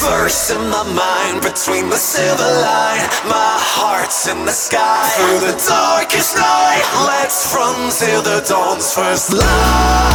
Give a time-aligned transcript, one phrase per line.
[0.00, 3.04] Verse in my mind between the silver line.
[3.28, 6.84] My heart's in the sky through the darkest night.
[7.04, 10.09] Let's run till the dawn's first light.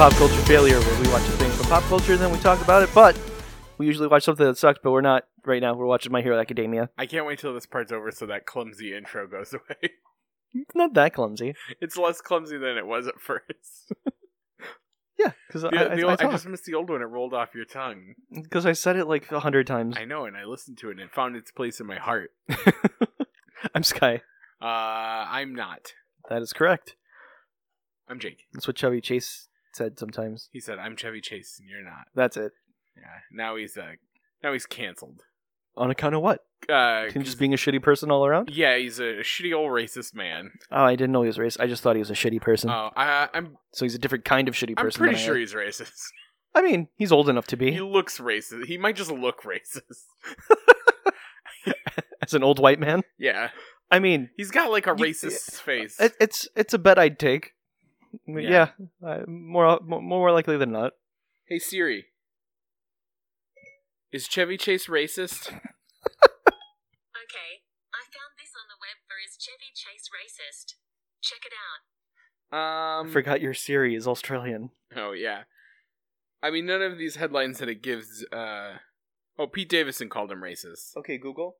[0.00, 2.62] Pop Culture Failure, where we watch a thing from pop culture and then we talk
[2.62, 2.88] about it.
[2.94, 3.20] But
[3.76, 5.74] we usually watch something that sucks, but we're not right now.
[5.74, 6.88] We're watching My Hero Academia.
[6.96, 9.90] I can't wait till this part's over so that clumsy intro goes away.
[10.54, 11.54] It's not that clumsy.
[11.82, 13.92] It's less clumsy than it was at first.
[15.18, 17.02] Yeah, because I, I, I, I, just missed the old one.
[17.02, 18.14] It rolled off your tongue.
[18.32, 19.96] because I said it like a hundred times.
[19.98, 22.30] I know, and I listened to it, and it found its place in my heart.
[23.74, 24.22] I'm Sky.
[24.62, 25.92] Uh, I'm not.
[26.30, 26.96] That is correct.
[28.08, 28.46] I'm Jake.
[28.54, 30.48] That's what Chevy Chase said sometimes.
[30.52, 32.52] He said, "I'm Chevy Chase, and you're not." That's it.
[32.96, 33.02] Yeah.
[33.32, 33.92] Now he's uh,
[34.42, 35.22] now he's canceled.
[35.76, 36.40] On account of what?
[36.68, 38.50] Uh, Him just being a shitty person all around?
[38.52, 40.50] yeah, he's a shitty old racist man.
[40.70, 41.60] Oh, I didn't know he was racist.
[41.60, 42.68] I just thought he was a shitty person.
[42.70, 44.98] Oh, I, I'm so he's a different kind of shitty I'm person.
[44.98, 45.40] pretty than I sure am.
[45.40, 46.02] he's racist.
[46.54, 47.70] I mean, he's old enough to be.
[47.72, 48.64] He looks racist.
[48.66, 50.02] He might just look racist.
[52.22, 53.02] As an old white man.
[53.18, 53.50] Yeah,
[53.90, 55.98] I mean, he's got like a You- racist face.
[56.00, 57.52] It, it's it's a bet I'd take.
[58.26, 58.40] Yeah.
[58.40, 58.68] Yeah,
[59.06, 60.92] uh, more more more likely than not.
[61.46, 62.06] Hey Siri,
[64.12, 65.52] is Chevy Chase racist?
[67.20, 67.62] Okay,
[67.94, 70.74] I found this on the web for Is Chevy Chase Racist?
[71.22, 71.82] Check it out.
[72.56, 74.70] Um, I forgot your Siri is Australian.
[74.96, 75.42] Oh yeah.
[76.42, 78.24] I mean, none of these headlines that it gives.
[78.32, 78.78] uh
[79.38, 80.96] Oh, Pete Davidson called him racist.
[80.96, 81.56] Okay, Google.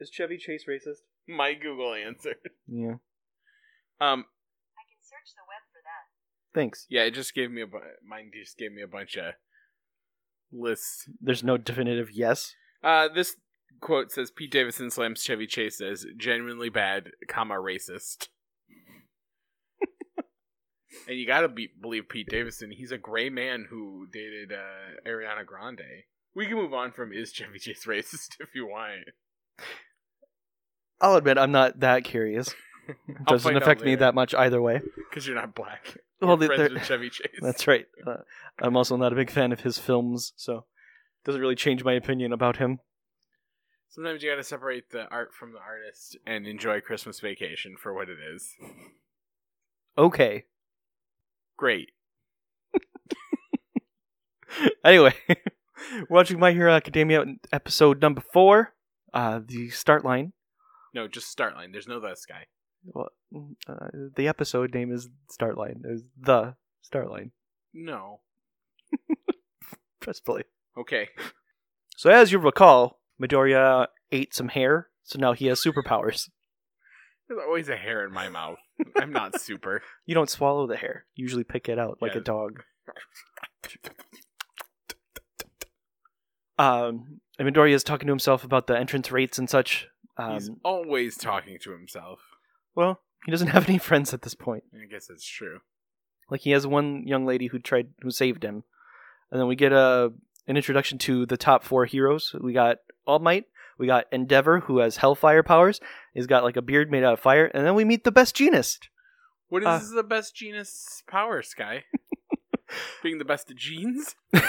[0.00, 1.04] Is Chevy Chase racist?
[1.28, 2.34] My Google answer.
[2.66, 2.96] Yeah.
[4.00, 4.24] Um,
[4.74, 6.04] I can search the web for that.
[6.54, 6.86] Thanks.
[6.88, 8.30] yeah, it just gave me a bu- mine.
[8.32, 9.34] Just gave me a bunch of
[10.52, 11.08] lists.
[11.20, 12.54] There's no definitive yes.
[12.82, 13.36] Uh, this
[13.80, 18.28] quote says Pete Davidson slams Chevy Chase as genuinely bad, comma racist.
[21.08, 22.70] and you gotta be, believe Pete Davidson.
[22.70, 26.04] He's a gray man who dated uh, Ariana Grande.
[26.34, 29.08] We can move on from is Chevy Chase racist if you want.
[31.00, 32.54] I'll admit I'm not that curious.
[33.26, 34.80] Doesn't affect me that much either way.
[35.10, 35.96] because you're not black.
[36.20, 37.26] Well, You're the- friends with Chevy Chase.
[37.42, 37.84] That's right.
[38.06, 38.18] Uh,
[38.62, 40.64] I'm also not a big fan of his films, so
[41.24, 42.78] doesn't really change my opinion about him.
[43.90, 48.08] Sometimes you gotta separate the art from the artist and enjoy Christmas Vacation for what
[48.08, 48.54] it is.
[49.98, 50.44] Okay.
[51.58, 51.90] Great.
[54.84, 55.14] anyway,
[56.08, 58.72] watching My Hero Academia episode number four,
[59.12, 60.32] uh, the start line.
[60.94, 61.72] No, just start line.
[61.72, 62.46] There's no this guy.
[62.84, 63.08] Well,
[63.68, 65.80] uh, the episode name is Start Line.
[65.82, 67.32] There's the Start Line.
[67.72, 68.20] No.
[70.00, 70.42] Press play.
[70.78, 71.08] Okay.
[71.96, 76.28] So as you recall, Midoriya ate some hair, so now he has superpowers.
[77.28, 78.58] There's always a hair in my mouth.
[78.96, 79.82] I'm not super.
[80.04, 81.06] You don't swallow the hair.
[81.14, 82.20] You usually pick it out like Yeah.
[82.20, 82.62] a dog.
[86.58, 89.88] Um, and Midoriya is talking to himself about the entrance rates and such.
[90.32, 92.20] He's Um, always talking to himself.
[92.74, 94.64] Well, he doesn't have any friends at this point.
[94.74, 95.60] I guess that's true.
[96.30, 98.64] Like he has one young lady who tried who saved him,
[99.30, 100.12] and then we get a
[100.46, 102.34] an introduction to the top four heroes.
[102.40, 103.44] We got All Might,
[103.78, 105.80] we got Endeavor who has Hellfire powers.
[106.14, 108.36] He's got like a beard made out of fire, and then we meet the best
[108.36, 108.88] Jeanist.
[109.48, 111.84] What is Uh, the best genus power, Sky?
[113.02, 114.16] Being the best at jeans?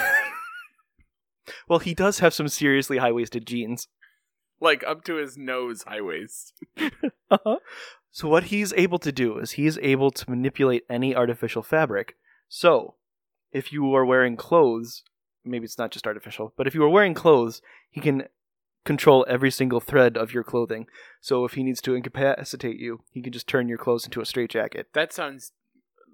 [1.68, 3.88] Well, he does have some seriously high waisted jeans.
[4.60, 6.54] Like up to his nose, high waist.
[7.30, 7.58] Uh-huh.
[8.16, 12.16] So what he's able to do is he's able to manipulate any artificial fabric.
[12.48, 12.96] So,
[13.52, 15.04] if you are wearing clothes,
[15.44, 18.30] maybe it's not just artificial, but if you are wearing clothes, he can
[18.86, 20.88] control every single thread of your clothing.
[21.20, 24.26] So if he needs to incapacitate you, he can just turn your clothes into a
[24.26, 24.94] straitjacket.
[24.94, 25.52] That sounds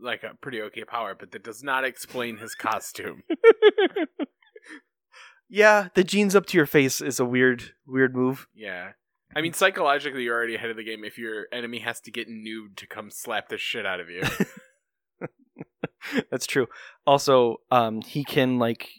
[0.01, 3.21] like a pretty okay power, but that does not explain his costume.
[5.49, 8.47] yeah, the jeans up to your face is a weird, weird move.
[8.55, 8.93] yeah.
[9.35, 12.27] I mean, psychologically, you're already ahead of the game if your enemy has to get
[12.27, 14.23] nude to come slap the shit out of you.
[16.31, 16.67] That's true.
[17.05, 18.89] Also, um, he can like,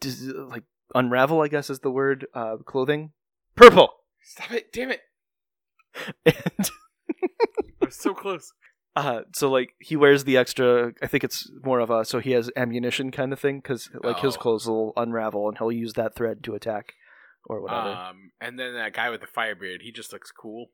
[0.00, 0.64] dis- like
[0.94, 1.40] unravel.
[1.42, 2.26] I guess is the word.
[2.34, 3.12] Uh, clothing.
[3.54, 3.90] Purple.
[4.22, 4.72] Stop it!
[4.72, 5.00] Damn it!
[6.26, 6.70] And
[7.82, 8.52] I was so close.
[8.96, 10.92] uh, so like he wears the extra.
[11.02, 14.18] I think it's more of a so he has ammunition kind of thing because like
[14.20, 14.40] his Oh.
[14.40, 16.94] clothes will unravel and he'll use that thread to attack
[17.46, 17.88] or whatever.
[17.90, 20.66] Um, and then that guy with the fire beard, he just looks cool.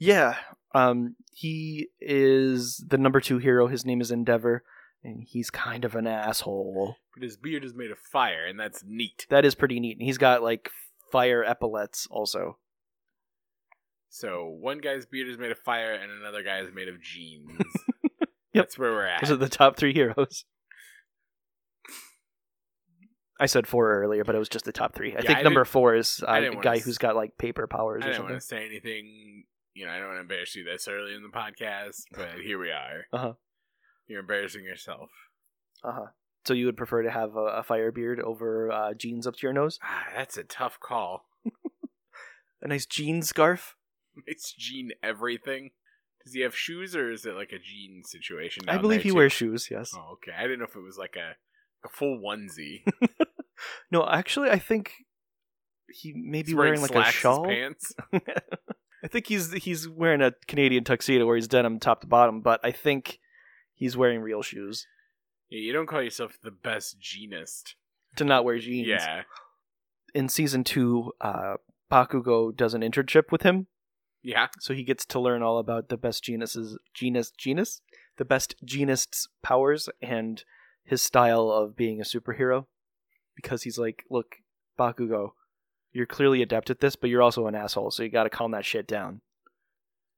[0.00, 0.36] yeah.
[0.74, 3.68] Um, he is the number two hero.
[3.68, 4.64] His name is Endeavor,
[5.04, 6.96] and he's kind of an asshole.
[7.14, 9.26] But his beard is made of fire, and that's neat.
[9.30, 9.96] That is pretty neat.
[9.98, 10.70] And he's got like
[11.12, 12.58] fire epaulets also.
[14.08, 17.50] So one guy's beard is made of fire, and another guy is made of jeans.
[18.54, 18.66] Yep.
[18.66, 19.20] That's where we're at.
[19.20, 20.44] Those are the top three heroes.
[23.40, 25.12] I said four earlier, but it was just the top three.
[25.16, 27.16] I Yeah, think I number four is uh, I a wanna guy s- who's got
[27.16, 28.32] like paper powers or I or didn't something.
[28.34, 29.44] want to say anything.
[29.74, 32.58] You know, I don't want to embarrass you this early in the podcast, but here
[32.60, 33.06] we are.
[33.12, 33.32] Uh-huh.
[34.06, 35.10] You're embarrassing yourself.
[35.82, 36.06] Uh huh.
[36.46, 39.42] So you would prefer to have a, a fire beard over uh, jeans up to
[39.42, 39.78] your nose?
[39.82, 41.26] Ah, that's a tough call.
[42.62, 43.76] A nice jean scarf?
[44.26, 45.72] It's jean everything.
[46.24, 48.64] Does he have shoes, or is it like a jean situation?
[48.68, 49.16] I down believe there, he too?
[49.16, 49.68] wears shoes.
[49.70, 49.92] Yes.
[49.94, 50.32] Oh, okay.
[50.38, 51.34] I didn't know if it was like a,
[51.84, 52.84] a full onesie.
[53.90, 54.92] No, actually, I think
[55.88, 57.44] he may be He's wearing, like a shawl.
[57.46, 57.92] pants.
[58.12, 62.60] I think he's he's wearing a Canadian tuxedo where he's denim top to bottom, but
[62.64, 63.18] I think
[63.74, 64.86] he's wearing real shoes
[65.50, 67.74] Yeah, you don't call yourself the best jeanist.
[68.16, 68.88] to not wear jeans.
[68.88, 69.22] Yeah.
[70.14, 71.56] In season two, uh,
[71.92, 73.66] Bakugo does an internship with him,
[74.22, 74.46] Yeah.
[74.60, 77.82] so he gets to learn all about the best genus's genus genus,
[78.16, 80.42] the best Jeanist's powers and
[80.84, 82.66] his style of being a superhero.
[83.36, 84.36] Because he's like, look,
[84.78, 85.32] Bakugo,
[85.92, 88.50] you're clearly adept at this, but you're also an asshole, so you got to calm
[88.52, 89.20] that shit down.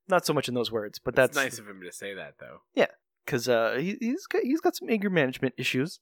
[0.07, 2.35] Not so much in those words, but That's that's nice of him to say that,
[2.39, 2.61] though.
[2.73, 2.87] Yeah,
[3.25, 5.99] because uh, he, he's got he's got some anger management issues.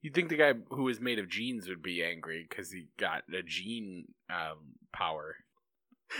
[0.00, 3.24] You'd think the guy who was made of jeans would be angry because he got
[3.36, 5.36] a jean um, power.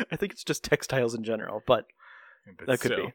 [0.12, 1.86] I think it's just textiles in general, but
[2.58, 3.12] But that could still, be.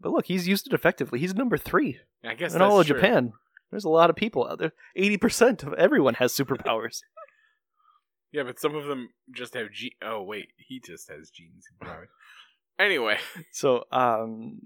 [0.00, 1.18] But look, he's used it effectively.
[1.18, 2.96] He's number three I guess in all of true.
[2.96, 3.32] Japan.
[3.70, 4.72] There's a lot of people out there.
[4.94, 7.00] Eighty percent of everyone has superpowers.
[8.32, 11.30] Yeah, but some of them just have je- Oh wait, he just has.
[11.80, 12.08] Power.
[12.78, 13.16] Anyway,
[13.52, 14.58] so, um,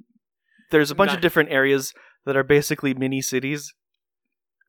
[0.72, 1.94] there's a bunch of different areas
[2.24, 3.72] that are basically mini cities,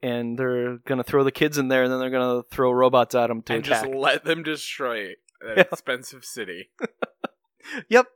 [0.04, 3.28] and they're gonna throw the kids in there, and then they're gonna throw robots at
[3.28, 3.86] them to and attack.
[3.86, 5.64] just let them destroy that Yeah.
[5.72, 6.70] expensive city.
[7.90, 8.08] Yep.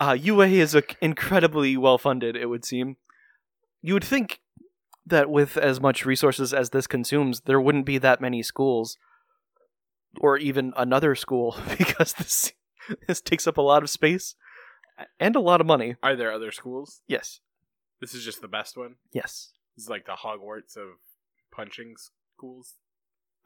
[0.00, 2.96] Uh, UA is uh, incredibly well funded, it would seem.
[3.82, 4.40] You would think
[5.08, 8.96] that with as much resources as this consumes, there wouldn't be that many schools,
[10.20, 12.52] or even another school, because this
[13.06, 14.34] this takes up a lot of space
[15.20, 15.96] and a lot of money.
[16.02, 17.02] Are there other schools?
[17.06, 17.40] Yes,
[18.00, 18.96] This is just the best one.
[19.12, 19.52] yes.
[19.76, 20.88] This is like the Hogwarts of
[21.52, 21.94] punching
[22.36, 22.74] schools,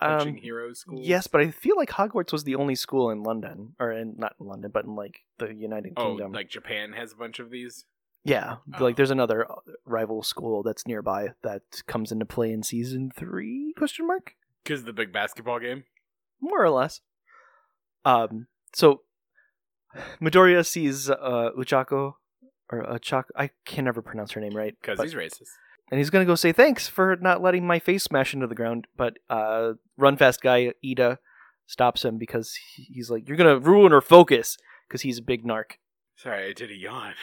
[0.00, 1.06] punching Um, heroes schools.
[1.06, 4.34] yes, but I feel like Hogwarts was the only school in London, or in not
[4.40, 6.32] in London, but in like the United Oh, Kingdom.
[6.32, 7.84] like Japan has a bunch of these.
[8.24, 8.84] Yeah, Oh.
[8.84, 13.74] like there's another uh, rival school that's nearby that comes into play in season three?
[13.76, 14.34] Question mark?
[14.62, 15.84] Because the big basketball game.
[16.40, 17.00] More or less.
[18.04, 18.46] Um.
[18.74, 19.02] So
[20.22, 22.14] Midoriya sees uh, Uchako
[22.70, 23.24] or Uchako.
[23.36, 24.74] I can never pronounce her name right.
[24.80, 25.50] Because he's racist.
[25.90, 28.86] and he's gonna go say thanks for not letting my face smash into the ground.
[28.96, 31.18] But uh, run fast guy Iida
[31.66, 34.56] stops him because he's like, "You're gonna ruin her focus,"
[34.88, 35.72] because he's a big narc.
[36.16, 37.14] Sorry, I did a yawn.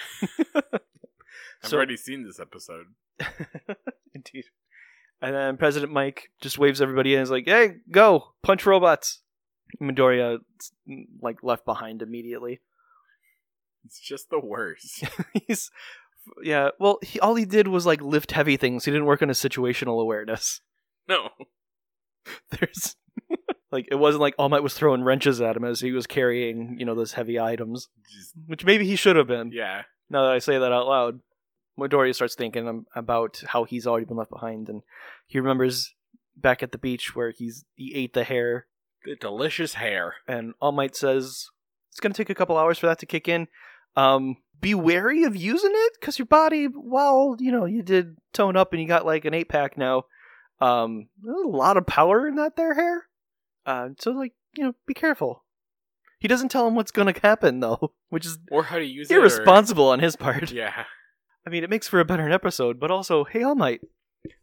[1.64, 2.86] I've So- already seen this episode.
[4.14, 4.46] Indeed.
[5.22, 9.22] And then President Mike just waves everybody in and is like, hey, go, punch robots.
[9.82, 10.40] Midoriya,
[10.90, 12.60] mm, like, left behind immediately.
[13.86, 15.04] It's just the worst.
[15.48, 15.70] He's,
[16.42, 18.86] yeah, well, he, all he did was, like, lift heavy things.
[18.86, 20.62] He didn't work on his situational awareness.
[21.08, 21.30] no.
[22.52, 22.96] There's,
[23.72, 26.76] like, it wasn't like All Might was throwing wrenches at him as he was carrying,
[26.80, 29.52] you know, those heavy items, Just, which maybe he should have been.
[29.52, 29.84] yeah.
[30.10, 31.20] now that I say that out loud,
[31.80, 34.82] Midoriya starts thinking about how he's already been left behind, and
[35.28, 35.94] he remembers
[36.36, 38.68] back at the beach where he's he ate the hair,
[39.06, 40.16] The delicious hair.
[40.28, 41.48] and All Might says
[41.92, 43.48] it's going to take a couple hours for that to kick in.
[43.96, 48.56] Um, be wary of using it because your body, while you know you did tone
[48.56, 50.04] up and you got like an eight pack now,
[50.62, 53.08] um, there's a lot of power in that there hair.
[53.66, 55.44] Uh, so like you know, be careful.
[56.20, 59.10] He doesn't tell him what's going to happen though, which is Or how to use
[59.10, 59.16] it.
[59.16, 60.52] or- irresponsible on his part.
[60.52, 60.84] Yeah.
[61.46, 63.82] I mean, it makes for a better episode, but also, hey, All Might,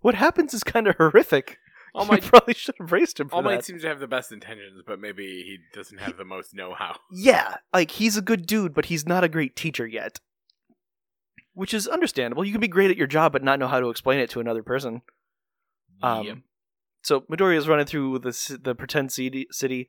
[0.00, 1.58] what happens is kind of horrific.
[1.94, 3.48] All you Might, probably should have braced him for All that.
[3.48, 6.98] Might seems to have the best intentions, but maybe he doesn't have the most know-how.
[7.12, 10.18] yeah, like he's a good dude, but he's not a great teacher yet,
[11.54, 12.44] which is understandable.
[12.44, 14.40] You can be great at your job, but not know how to explain it to
[14.40, 15.02] another person.
[16.02, 16.38] Um, Yep.
[17.02, 19.88] So Midoriya's running through the the pretend city, city,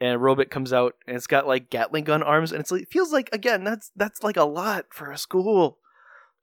[0.00, 2.90] and Robot comes out, and it's got like Gatling gun arms, and it's like, it
[2.90, 5.78] feels like again that's that's like a lot for a school.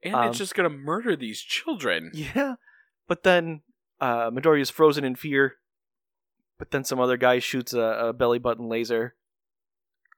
[0.04, 2.12] And um, it's just gonna murder these children.
[2.14, 2.56] Yeah,
[3.08, 3.62] but then
[4.02, 5.56] uh, Midoriya is frozen in fear.
[6.60, 9.16] But then some other guy shoots a, a belly button laser,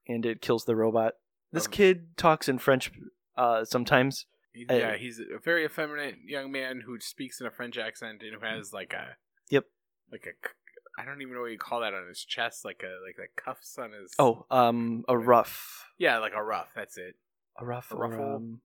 [0.07, 1.13] and it kills the robot.
[1.51, 2.91] This Um, kid talks in French
[3.37, 4.25] uh, sometimes.
[4.69, 8.33] Uh, yeah, he's a very effeminate young man who speaks in a French accent and
[8.39, 9.17] who has like a
[9.49, 9.65] Yep.
[10.11, 12.87] like a I don't even know what you call that on his chest, like a
[13.05, 16.69] like the cuffs on his Oh, um, a ruff, yeah, like a ruff.
[16.75, 17.15] That's it.
[17.59, 18.35] a ruff, A or, ruffle?
[18.35, 18.61] um,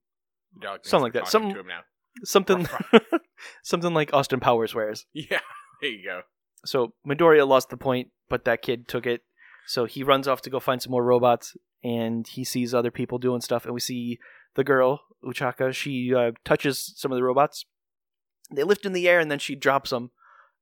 [0.82, 1.28] Something like that.
[1.28, 1.80] Some- to him now.
[2.24, 2.68] something,
[3.62, 5.06] something like Austin Powers wears.
[5.14, 5.40] Yeah,
[5.80, 6.22] there you go.
[6.64, 9.22] So Midoriya lost the point, but that kid took it.
[9.66, 13.18] So he runs off to go find some more robots, and he sees other people
[13.18, 13.64] doing stuff.
[13.64, 14.18] And we see
[14.56, 15.72] the girl Uchaka.
[15.72, 17.64] She uh, touches some of the robots.
[18.52, 20.10] They lift in the air, and then she drops them,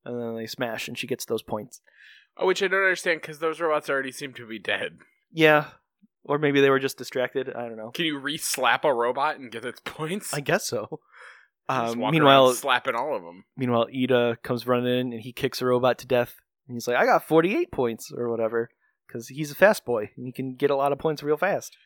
[0.05, 1.81] and then they smash, and she gets those points.
[2.37, 4.99] Oh, which I don't understand because those robots already seem to be dead.
[5.33, 5.65] Yeah,
[6.29, 7.51] or maybe they were just distracted.
[7.55, 7.91] I don't know.
[7.91, 10.33] Can you re-slap a robot and get its points?
[10.35, 11.01] I guess so.
[11.71, 13.45] Um, meanwhile, slapping all of them.
[13.57, 16.37] meanwhile, Iida comes running in, and he kicks a robot to death.
[16.67, 18.71] And he's like, "I got forty-eight points or whatever."
[19.07, 21.77] Because he's a fast boy and he can get a lot of points real fast.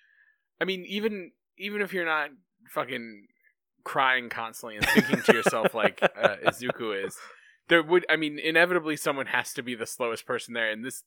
[0.60, 2.30] I mean, even even if you're not
[2.68, 3.26] fucking
[3.84, 7.16] crying constantly and thinking to yourself like uh, Izuku is,
[7.68, 11.04] there would I mean, inevitably someone has to be the slowest person there, and this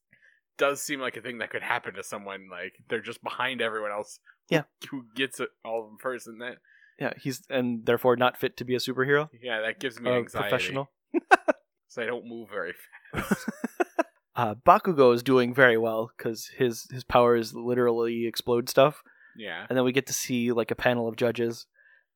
[0.58, 2.48] does seem like a thing that could happen to someone.
[2.50, 4.20] Like they're just behind everyone else.
[4.50, 4.64] who- Yeah.
[4.92, 6.58] who gets it all of them first, and that
[7.00, 9.30] Yeah, he's and therefore not fit to be a superhero.
[9.42, 10.50] yeah, that gives me A anxiety.
[10.50, 10.92] professional.
[11.88, 12.74] so I don't move very
[13.14, 13.46] fast.
[14.38, 19.02] Uh, Bakugo is doing very well because his his power is literally explode stuff,
[19.38, 19.66] Yeah.
[19.70, 21.68] and then we get to see like a panel of judges,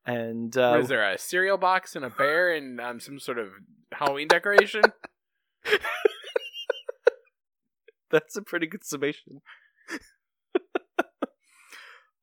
[0.06, 3.40] and What uh, is there a cereal box and a bear and um, some sort
[3.40, 3.54] of
[3.94, 4.82] Halloween decoration?
[8.12, 9.42] that's a pretty good summation.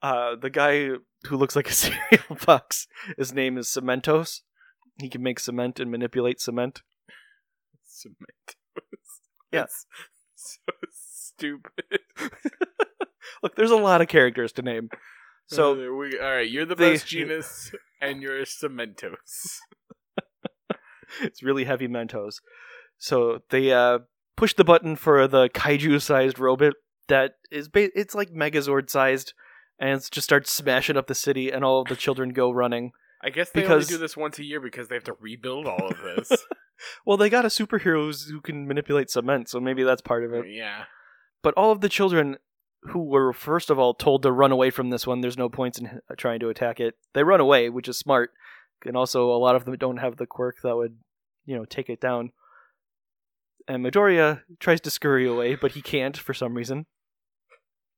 [0.03, 0.89] uh, the guy
[1.27, 4.41] who looks like a cereal box, his name is Cementoss.
[5.01, 6.83] He can make cement and manipulate cement.
[7.87, 8.55] Cementoss.
[9.53, 9.87] Yes.
[10.35, 12.01] So stupid.
[13.43, 14.89] Look, there's a lot of characters to name.
[15.49, 19.59] So Uh, we, all right, you're the they- best genus, and you're Cementoss.
[21.23, 22.37] it's really heavy Mentos.
[22.99, 24.01] So they uh,
[24.37, 26.75] push the button for the kaiju-sized robot
[27.09, 29.33] that is ba- it's like Megazord sized,
[29.79, 32.93] and it just starts smashing up the city, and all of the children go running.
[33.23, 35.67] I guess they Because- only do this once a year because they have to rebuild
[35.67, 36.31] all of this.
[37.07, 40.45] Well, they got a superhero who can manipulate cement, so maybe that's part of it.
[40.47, 40.85] yeah,
[41.43, 42.37] But all of the children
[42.83, 45.79] who were first of all told to run away from this one, there's no points
[45.79, 46.93] in uh, trying to attack it.
[47.15, 48.31] They run away, which is smart,
[48.85, 50.99] and also a lot of them don't have the quirk that would,
[51.47, 52.33] you know, take it down.
[53.69, 56.87] And Midoriya tries to scurry away, but he can't for some reason.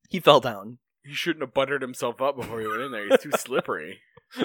[0.08, 0.78] He fell down.
[1.04, 3.06] he shouldn't have buttered himself up before he went in there.
[3.08, 4.00] He's too slippery.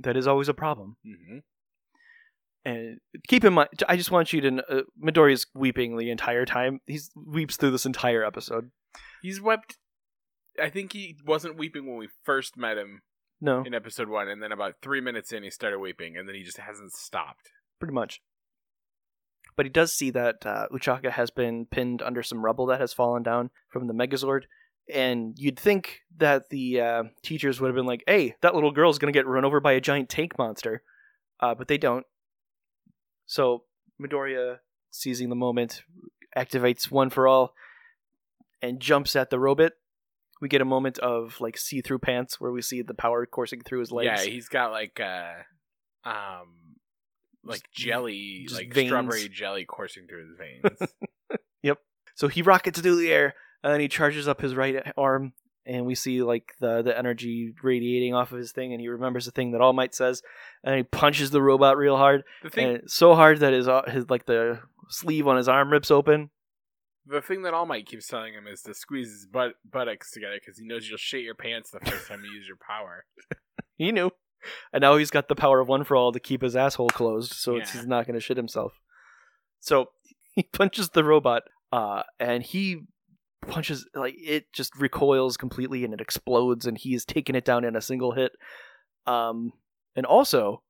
[0.00, 0.96] That is always a problem.
[1.04, 1.38] hmm
[2.64, 2.98] And
[3.28, 4.50] keep in mind, I just want you to.
[4.50, 6.80] kn- Uh, Midoriya's weeping the entire time.
[6.86, 8.70] He weeps through this entire episode.
[9.22, 9.78] He's wept.
[10.60, 13.02] I think he wasn't weeping when we first met him
[13.40, 16.34] No, in episode one, and then about three minutes in, he started weeping, and then
[16.34, 17.50] he just hasn't stopped.
[17.78, 18.20] pretty much.
[19.56, 22.92] But he does see that uh, Uchaka has been pinned under some rubble that has
[22.92, 24.42] fallen down from the Megazord.
[24.92, 28.98] And you'd think that the uh, teachers would have been like, hey, that little girl's
[28.98, 30.82] going to get run over by a giant tank monster.
[31.40, 32.04] Uh, but they don't.
[33.26, 33.64] So
[34.00, 34.58] Midoriya,
[34.90, 35.82] seizing the moment,
[36.36, 37.54] activates One for All
[38.60, 39.72] and jumps at the robot.
[40.40, 43.62] We get a moment of like see through pants where we see the power coursing
[43.62, 44.24] through his legs.
[44.24, 45.32] Yeah, he's got like uh
[46.04, 46.56] um
[47.44, 48.88] like jelly, just like veins.
[48.88, 50.90] strawberry jelly coursing through his veins.
[51.62, 51.78] Yep.
[52.14, 55.32] So he rockets through the air, and then he charges up his right arm,
[55.64, 59.24] and we see like the the energy radiating off of his thing, and he remembers
[59.24, 60.22] the thing that All Might says,
[60.62, 63.82] and he punches the robot real hard, the thing, and so hard that his uh,
[63.88, 64.60] his like the
[64.90, 66.28] sleeve on his arm rips open.
[67.06, 70.36] the thing that All Might keeps telling him is to squeeze his butt buttocks together
[70.38, 73.06] because he knows you'll shit your pants the first time you use your power.
[73.76, 74.10] He knew,
[74.72, 77.32] and now he's got the power of One for All to keep his asshole closed,
[77.32, 77.80] so it's, Yeah.
[77.80, 78.72] he's not going to shit himself.
[79.60, 79.90] So
[80.34, 82.82] he punches the robot, uh, and he
[83.46, 87.76] punches like it just recoils completely and it explodes, and he's taken it down in
[87.76, 88.32] a single hit.
[89.06, 89.52] Um,
[89.96, 90.62] and also,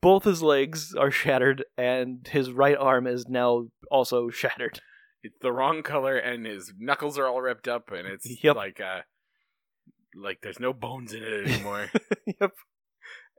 [0.00, 4.80] both his legs are shattered, and his right arm is now also shattered.
[5.24, 8.54] It's the wrong color, and his knuckles are all ripped up, and it's Yep.
[8.56, 9.00] like uh
[10.14, 11.90] like there's no bones in it anymore.
[12.40, 12.52] yep,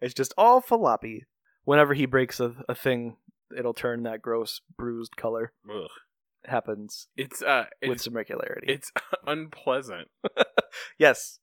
[0.01, 1.25] it's just all floppy.
[1.63, 3.17] Whenever he breaks a, a thing,
[3.57, 5.53] it'll turn that gross bruised color.
[5.69, 5.89] Ugh.
[6.45, 8.67] Happens It's uh with it's some regularity.
[8.71, 8.91] it's
[9.27, 10.07] unpleasant.
[10.97, 11.39] yes.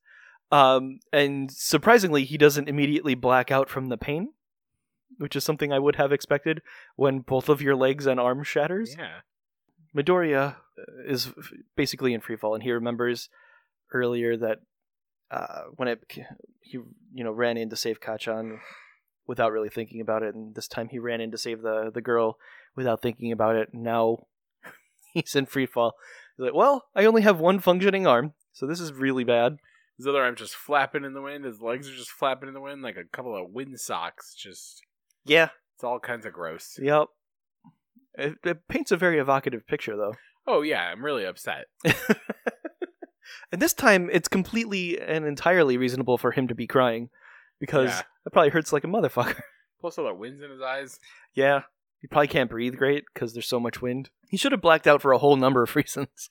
[0.51, 4.31] Um, and surprisingly, he doesn't immediately black out from the pain,
[5.19, 6.63] which is something I would have expected
[6.95, 8.95] when both of your legs and arms shatters.
[8.99, 9.19] Yeah.
[9.95, 11.31] Midoriya uh, is
[11.77, 13.29] basically in free fall, and he remembers
[13.93, 14.59] earlier that
[15.31, 16.01] uh, when it
[16.61, 16.79] he
[17.15, 18.59] you know ran in to save Kacchan
[19.27, 22.01] without really thinking about it, and this time he ran in to save the the
[22.03, 22.39] girl
[22.75, 23.71] without thinking about it.
[23.73, 24.27] Now
[25.13, 25.95] he's in free fall.
[26.37, 29.57] He's like, well, I only have one functioning arm, so this is really bad.
[29.97, 31.45] His other arm's just flapping in the wind.
[31.45, 34.35] His legs are just flapping in the wind like a couple of wind socks.
[34.35, 34.83] Just
[35.25, 35.49] Yeah.
[35.75, 36.79] it's all kinds of gross.
[36.81, 37.07] Yep.
[38.19, 40.15] It, it paints a very evocative picture, though.
[40.47, 41.65] Oh yeah, I'm really upset.
[43.53, 47.11] and this time, it's completely and entirely reasonable for him to be crying
[47.61, 48.03] because Yeah.
[48.25, 49.41] that probably hurts like a motherfucker.
[49.81, 50.99] Plus all the winds in his eyes.
[51.35, 51.63] yeah,
[52.01, 54.11] he probably can't breathe great because there's so much wind.
[54.31, 56.31] He should have blacked out for a whole number of reasons.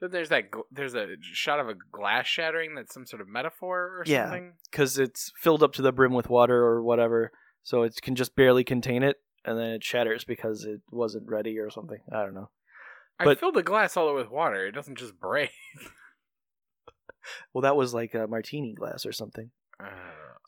[0.00, 0.50] Then there's that.
[0.50, 2.74] gl- There's a shot of a glass shattering.
[2.74, 4.24] That's some sort of metaphor or Yeah.
[4.26, 4.52] something.
[4.70, 8.36] Because it's filled up to the brim with water or whatever, so it can just
[8.36, 12.00] barely contain it, and then it shatters because it wasn't ready or something.
[12.12, 12.50] I don't know.
[13.18, 14.66] I But- filled the glass all the way with water.
[14.66, 15.50] It doesn't just break.
[17.52, 19.50] Well, that was like a martini glass or something.
[19.80, 19.86] Uh,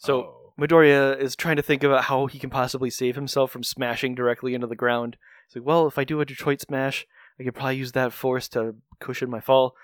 [0.00, 0.44] So- oh.
[0.58, 4.54] Midoriya is trying to think about how he can possibly save himself from smashing directly
[4.54, 5.16] into the ground.
[5.46, 7.06] He's like, well, if I do a Detroit smash,
[7.38, 9.76] I could probably use that force to cushion my fall.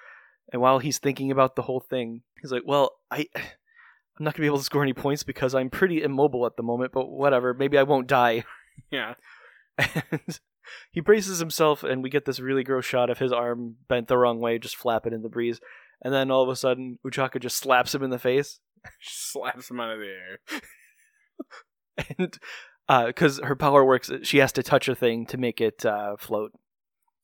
[0.53, 4.43] And while he's thinking about the whole thing, he's like, well, I, I'm not gonna
[4.43, 6.91] be able to score any points because I'm pretty immobile at the moment.
[6.93, 8.43] But whatever, maybe I won't die.
[8.91, 9.15] yeah.
[9.79, 10.41] And
[10.91, 14.19] he braces himself, and we get this really gross shot of his arm bent the
[14.19, 15.61] wrong way, just flapping in the breeze.
[16.03, 18.61] And then all of a sudden, Uchaka just slaps him in the face.
[19.01, 20.39] Slaps him out of the air.
[22.19, 22.39] and
[23.09, 26.53] because her power works, she has to touch a thing to make it uh, float.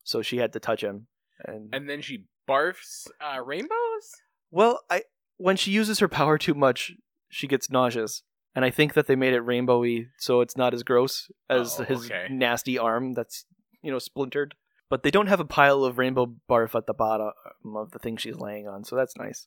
[0.05, 1.07] So she had to touch him.
[1.45, 4.11] And, And then she barfs uh, rainbows.
[4.51, 5.03] well, I
[5.37, 6.93] when she uses her power too much,
[7.29, 8.23] she gets nauseous.
[8.55, 11.85] And I think that they made it rainbowy, so it's not as gross as Oh,
[11.85, 12.27] his okay.
[12.31, 13.45] nasty arm that's
[13.83, 14.55] you know splintered.
[14.91, 17.31] But they don't have a pile of rainbow barf at the bottom
[17.75, 19.47] of the thing she's laying on, so that's nice.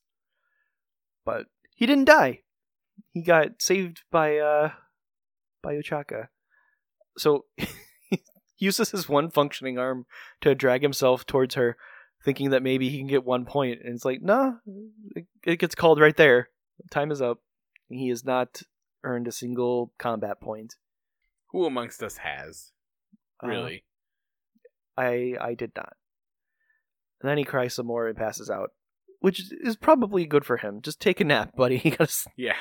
[1.25, 1.45] But
[1.75, 2.39] he didn't die.
[3.11, 4.71] He got saved by uh
[5.61, 6.29] by Uchaka.
[7.17, 8.19] So he
[8.57, 10.05] uses his one functioning arm
[10.41, 11.77] to drag himself towards her,
[12.23, 14.57] thinking that maybe he can get one point, and it's like, no,
[15.15, 16.49] it, it gets called right there.
[16.89, 17.39] Time is up.
[17.89, 18.61] He has not
[19.03, 20.75] earned a single combat point.
[21.51, 22.71] Who amongst us has?
[23.43, 23.83] Uh, Really?
[24.97, 25.93] I I did not.
[27.21, 28.71] And then he cries some more and passes out,
[29.19, 30.81] which is probably good for him.
[30.81, 31.77] Just take a nap, buddy.
[31.83, 32.55] You gotta s- yeah.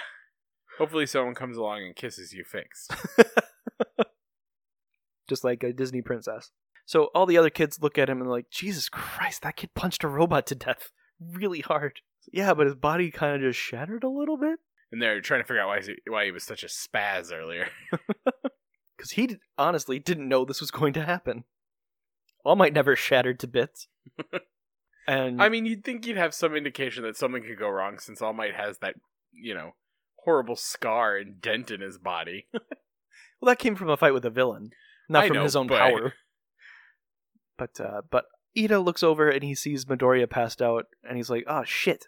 [0.79, 2.95] Hopefully someone comes along and kisses you fixed.
[5.29, 6.51] just like a Disney princess.
[6.87, 9.71] So all the other kids look at him and they're like, Jesus Christ, that kid
[9.75, 10.91] punched a robot to death
[11.21, 12.01] really hard.
[12.33, 14.59] Yeah, but his body kind of just shattered a little bit
[14.93, 17.69] And they're trying to figure out why he, why he was such a spaz earlier.
[18.97, 21.45] because he d- honestly didn't know this was going to happen.
[22.45, 23.89] All Might never shattered to bits.
[25.07, 28.21] and I mean, you'd think you'd have some indication that something could go wrong since
[28.21, 28.95] All Might has that,
[29.33, 29.75] you know,
[30.25, 32.47] horrible scar and dent in his body.
[33.41, 34.71] Well, that came from a fight with a villain,
[35.09, 36.15] not I from know, his own but- power.
[37.59, 38.27] But uh, but
[38.57, 42.07] Iida looks over and he sees Midoriya passed out, and he's like, "Oh shit!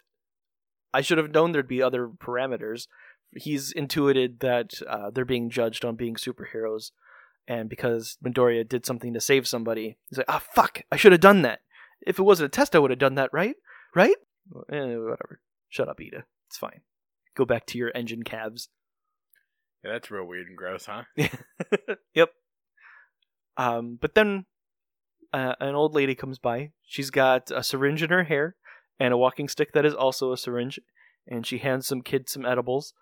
[0.93, 2.87] I should have known there'd be other parameters."
[3.35, 6.91] He's intuited that uh, they're being judged on being superheroes,
[7.47, 10.81] and because Midoriya did something to save somebody, he's like, "Ah, fuck!
[10.91, 11.61] I should have done that.
[12.05, 13.55] If it wasn't a test, I would have done that, right?
[13.95, 14.15] Right?
[14.71, 15.39] Eh, whatever.
[15.69, 16.23] Shut up, Iida.
[16.47, 16.81] It's fine.
[17.35, 18.69] Go back to your engine calves."
[19.83, 21.03] Yeah, that's real weird and gross, huh?
[22.15, 22.29] yep.
[23.55, 24.45] Um, but then
[25.31, 26.71] uh, an old lady comes by.
[26.81, 28.55] She's got a syringe in her hair
[28.99, 30.79] and a walking stick that is also a syringe,
[31.27, 32.93] and she hands some kid some edibles.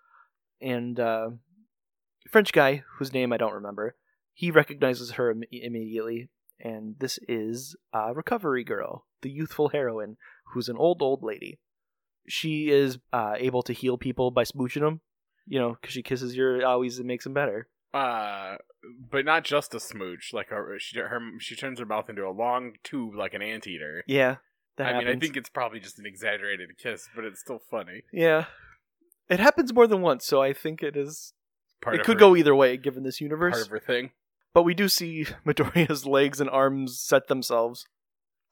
[0.60, 1.30] And uh,
[2.28, 3.96] French guy whose name I don't remember,
[4.34, 6.28] he recognizes her Im- immediately,
[6.60, 10.16] and this is uh, Recovery Girl, the youthful heroine,
[10.52, 11.60] who's an old old lady.
[12.26, 15.00] She is uh, able to heal people by smooching them,
[15.46, 17.68] you know, because she kisses your owies and makes them better.
[17.92, 18.56] Uh,
[19.10, 20.32] but not just a smooch.
[20.32, 24.02] Like her, she, her, she turns her mouth into a long tube like an anteater.
[24.08, 24.36] Yeah,
[24.76, 28.02] that I mean, I think it's probably just an exaggerated kiss, but it's still funny.
[28.12, 28.46] Yeah,
[29.28, 31.34] it happens more than once, so I think it is.
[31.80, 33.52] Part it could her, go either way, given this universe.
[33.52, 34.10] part of her thing.
[34.54, 37.86] But we do see Midoriya's legs and arms set themselves,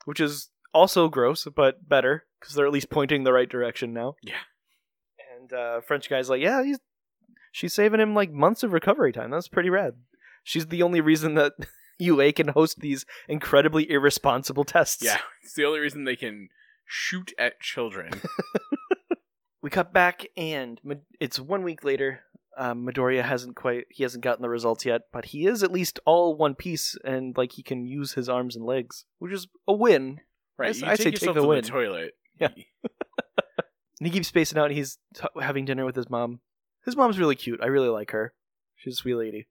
[0.04, 4.16] which is also gross, but better because they're at least pointing the right direction now.
[4.22, 4.34] Yeah.
[5.38, 6.78] And uh, French guy's like, yeah, he's
[7.52, 9.30] she's saving him like months of recovery time.
[9.30, 9.94] That's pretty rad.
[10.44, 11.52] She's the only reason that
[11.98, 15.04] UA can host these incredibly irresponsible tests.
[15.04, 16.48] Yeah, it's the only reason they can
[16.84, 18.12] shoot at children.
[19.62, 20.80] we cut back and
[21.20, 22.22] it's one week later
[22.58, 25.98] um, midoriya hasn't quite he hasn't gotten the results yet but he is at least
[26.04, 29.72] all one piece and like he can use his arms and legs which is a
[29.72, 30.20] win
[30.58, 31.62] Right, I take say yourself take the to win.
[31.62, 32.12] the toilet.
[32.38, 32.48] Yeah.
[34.00, 34.66] And he keeps spacing out.
[34.66, 36.40] And he's t- having dinner with his mom.
[36.84, 37.60] His mom's really cute.
[37.62, 38.34] I really like her.
[38.76, 39.46] She's a sweet lady.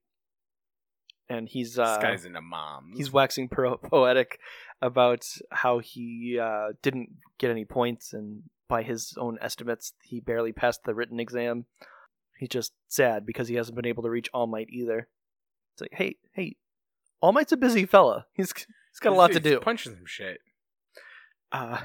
[1.29, 2.91] And he's uh, this guy's into mom.
[2.95, 4.39] he's waxing pro- poetic
[4.81, 10.51] about how he uh, didn't get any points, and by his own estimates, he barely
[10.51, 11.65] passed the written exam.
[12.41, 15.07] He's just sad because he hasn't been able to reach All Might either.
[15.75, 16.55] It's like, hey, hey,
[17.21, 18.25] All Might's a busy fella.
[18.33, 19.59] He's he's got a lot to do.
[19.59, 20.39] Punching some shit.
[21.51, 21.81] Uh,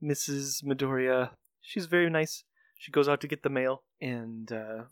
[0.00, 0.62] Mrs.
[0.62, 2.44] Midoriya, she's very nice.
[2.76, 4.84] She goes out to get the mail, and uh,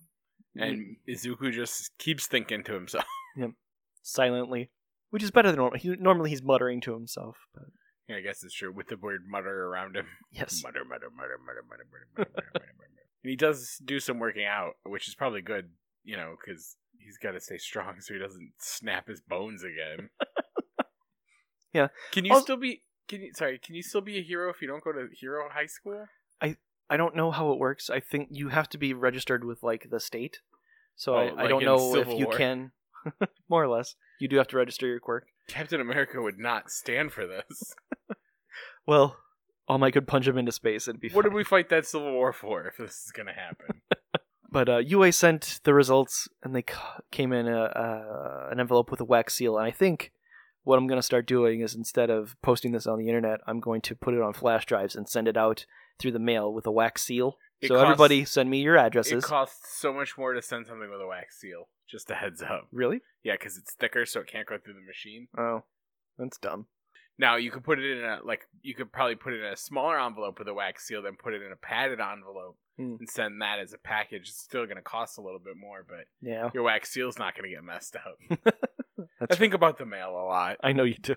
[0.57, 3.05] And Izuku just keeps thinking to himself.
[3.37, 3.50] Yep.
[4.02, 4.70] Silently,
[5.11, 5.79] which is better than normal.
[5.79, 7.66] He, normally he's muttering to himself, but
[8.09, 10.07] Yeah, I guess it's true with the word mutter around him.
[10.33, 13.06] yes, Mutter, mutter, mutter, mutter, mutter, mutter, mutter, mutter, mutter, mutter.
[13.26, 15.70] And he does do some working out, which is probably good,
[16.04, 20.10] you know, because he's got to stay strong so he doesn't snap his bones again.
[21.72, 21.88] Yeah.
[22.12, 22.82] Can you Also- still be?
[23.08, 23.32] Can you?
[23.34, 23.58] Sorry.
[23.58, 26.06] Can you still be a hero if you don't go to hero high school?
[26.40, 26.56] I
[26.88, 27.90] I don't know how it works.
[27.90, 30.40] I think you have to be registered with like the state,
[30.94, 32.36] so Oh, I, I don't know if Civil you War?
[32.36, 32.72] can.
[33.50, 35.26] More or less, you do have to register your quirk.
[35.48, 37.74] Captain America would not stand for this.
[38.86, 39.18] Well,
[39.68, 41.09] All Might could punch him into space and be.
[41.09, 41.33] What fine.
[41.33, 43.83] did we fight that Civil War for if this is gonna happen?
[44.48, 46.76] But uh, UA sent the results, and they c-
[47.11, 49.59] came in a, uh, an envelope with a wax seal.
[49.59, 50.12] And I think
[50.62, 53.61] what I'm going to start doing is instead of posting this on the internet, I'm
[53.61, 55.66] going to put it on flash drives and send it out
[55.98, 57.37] through the mail with a wax seal.
[57.61, 59.24] It so costs- everybody, send me your addresses.
[59.24, 61.68] It costs so much more to send something with a wax seal.
[61.87, 62.68] Just a heads up.
[62.72, 63.00] really?
[63.24, 65.29] Yeah, because it's thicker, so it can't go through the machine.
[65.37, 65.64] Oh,
[66.16, 66.66] that's dumb.
[67.18, 69.57] Now you could put it in a like you could probably put it in a
[69.57, 72.96] smaller envelope with a wax seal, then put it in a padded envelope Hmm.
[72.98, 74.29] and send that as a package.
[74.29, 77.35] It's still going to cost a little bit more, but Yeah, your wax seal's not
[77.35, 78.55] going to get messed up.
[79.31, 80.59] I think about the mail a lot.
[80.62, 81.14] I know you do.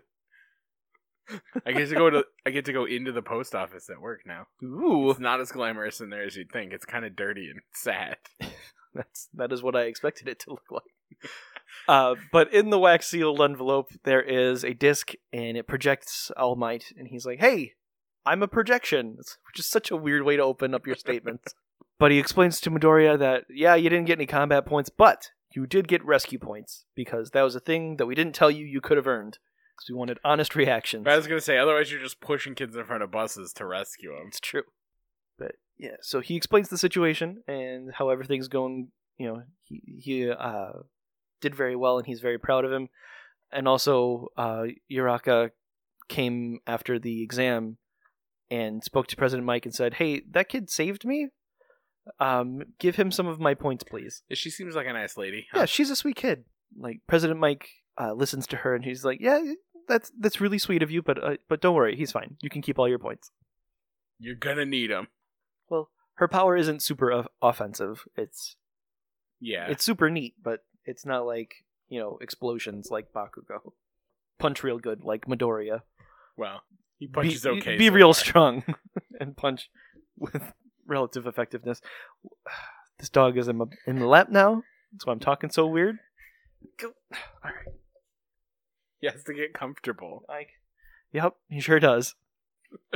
[1.65, 4.21] I get to go to I get to go into the post office at work
[4.25, 4.47] now.
[4.63, 6.71] Ooh, It's not as glamorous in there as you'd think.
[6.73, 8.17] It's kind of dirty and sad.
[8.95, 10.83] that's that is what I expected it to look like.
[11.87, 16.55] Uh, but in the wax sealed envelope, there is a disc, and it projects All
[16.55, 17.73] Might, and he's like, "Hey,
[18.25, 21.55] I'm a projection," It's- which is such a weird way to open up your statements.
[21.99, 25.65] but he explains to Midoriya that, yeah, you didn't get any combat points, but you
[25.65, 28.81] did get rescue points because that was a thing that we didn't tell you you
[28.81, 29.39] could have earned.
[29.75, 31.07] Because we wanted honest reactions.
[31.07, 33.65] I was going to say, otherwise you're just pushing kids in front of buses to
[33.65, 34.25] rescue them.
[34.27, 34.63] It's true.
[35.37, 38.89] But yeah, so he explains the situation and how everything's going.
[39.17, 40.71] You know, he he uh,
[41.41, 42.89] did very well, and he's very proud of him.
[43.51, 45.51] And also, uh, Uraka
[46.07, 47.77] came after the exam
[48.51, 51.29] and spoke to President Mike and said, "Hey, that kid saved me.
[52.19, 55.47] Um, give him some of my points, please." She seems like a nice lady.
[55.53, 56.45] Yeah, she's a sweet kid.
[56.77, 59.39] Like President Mike uh, listens to her, and he's like, "Yeah,
[59.87, 62.37] that's that's really sweet of you, but uh, but don't worry, he's fine.
[62.41, 63.31] You can keep all your points."
[64.19, 65.07] You're going to need them.
[65.69, 68.05] Well, her power isn't super of- offensive.
[68.17, 68.57] It's
[69.39, 69.67] Yeah.
[69.69, 73.73] it's super neat, but it's not like you know explosions like Bakugo.
[74.37, 75.81] Punch real good like Midoriya.
[76.37, 76.61] well,
[76.97, 77.77] he punches be, okay.
[77.77, 78.23] Be so real far.
[78.25, 78.63] strong
[79.19, 79.69] and punch
[80.17, 80.53] with
[80.85, 81.81] relative effectiveness.
[82.99, 84.61] This dog is in my in the lap now.
[84.91, 85.99] That's why I'm talking so weird.
[86.77, 86.87] Go.
[87.13, 87.19] All
[87.51, 87.73] right,
[88.99, 90.25] He has to get comfortable.
[90.27, 90.49] Like,
[91.13, 92.15] Yep, he sure does.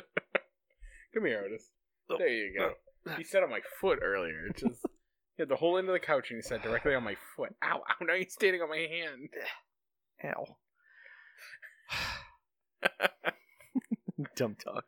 [1.13, 1.69] Come here, Otis.
[2.10, 2.17] Oh.
[2.17, 2.74] There you go.
[3.15, 4.50] He sat on my foot earlier.
[4.54, 4.86] Just
[5.36, 7.56] he had the whole end of the couch and he sat directly on my foot.
[7.63, 7.78] Ow!
[7.89, 8.06] Ow!
[8.06, 9.30] Now he's standing on my hand.
[10.26, 10.58] Ow.
[14.36, 14.86] Dumb talk.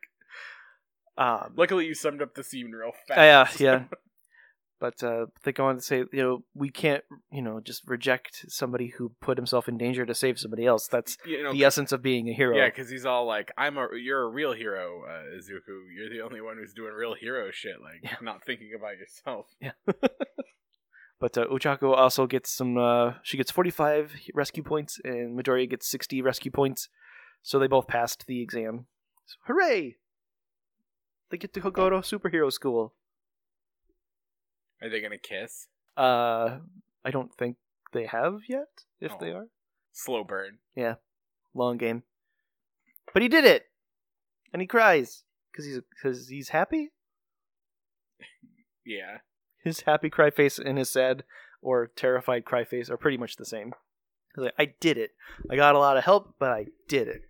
[1.18, 3.60] Um, Luckily, you summed up the scene real fast.
[3.60, 3.84] yeah, yeah.
[4.78, 8.44] But uh, they go on to say, you know, we can't, you know, just reject
[8.48, 10.86] somebody who put himself in danger to save somebody else.
[10.86, 12.54] That's You know, the essence of being a hero.
[12.58, 15.86] yeah, because he's all like, "I'm a, you're a real hero, uh, Izuku.
[15.96, 18.16] You're the only one who's doing real hero shit, like Yeah.
[18.20, 19.72] not thinking about yourself." Yeah.
[21.18, 22.76] But uh, Ochako also gets some.
[22.76, 26.90] Uh, she gets 45 rescue points, and Midoriya gets 60 rescue points.
[27.42, 28.84] So they both passed the exam.
[29.24, 29.96] So, hooray!
[31.30, 32.92] They get to go to superhero school.
[34.86, 35.66] Are they gonna kiss?
[35.96, 36.58] Uh,
[37.04, 37.56] I don't think
[37.92, 38.68] they have yet.
[39.00, 39.36] If they Oh.
[39.38, 39.46] are,
[39.92, 40.58] Slow burn.
[40.76, 40.94] Yeah,
[41.54, 42.02] long game.
[43.12, 43.66] But he did it,
[44.52, 46.92] and he cries because he's because he's happy.
[48.84, 49.18] Yeah.
[49.64, 51.24] His happy cry face and his sad
[51.60, 53.72] or terrified cry face are pretty much the same.
[54.36, 55.10] He's like, I did it.
[55.50, 57.22] I got a lot of help, but I did it.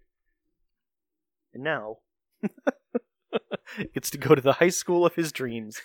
[1.55, 2.01] And now
[3.95, 5.81] gets to go to the high school of his dreams.